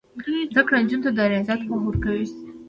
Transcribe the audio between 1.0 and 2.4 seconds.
ته د ریاضیاتو پوهه ورکوي.